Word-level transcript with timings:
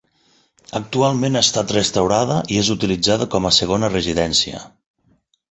Actualment 0.77 1.37
ha 1.37 1.43
estat 1.47 1.73
restaurada 1.75 2.39
i 2.55 2.57
és 2.63 2.73
utilitzada 2.77 3.29
com 3.37 3.47
a 3.47 3.53
segona 3.61 3.93
residència. 3.95 4.65